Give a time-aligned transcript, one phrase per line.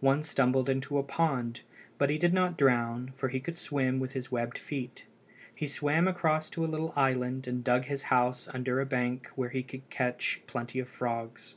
[0.00, 1.60] One stumbled into a pond,
[1.98, 5.04] but he did not drown, for he could swim with his webbed feet.
[5.54, 9.50] He swam across to a small island and dug his house under a bank where
[9.50, 11.54] he could catch plenty of frogs.